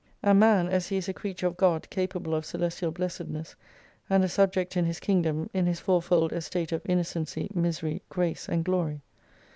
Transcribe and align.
And 0.23 0.39
man, 0.39 0.65
191 0.65 0.75
as 0.77 0.87
he 0.87 0.97
is 0.97 1.09
a 1.09 1.13
creature 1.13 1.45
of 1.45 1.57
God, 1.57 1.87
capable 1.91 2.33
of 2.33 2.43
celestial 2.43 2.89
blessed 2.89 3.27
ness, 3.27 3.55
and 4.09 4.23
a 4.23 4.27
subject 4.27 4.75
in 4.75 4.85
His 4.85 4.99
Kingdom, 4.99 5.47
in 5.53 5.67
his 5.67 5.79
fourfold 5.79 6.33
estate 6.33 6.71
of 6.71 6.81
innocency, 6.87 7.51
misery, 7.53 8.01
grace 8.09 8.49
and 8.49 8.65
glory. 8.65 9.03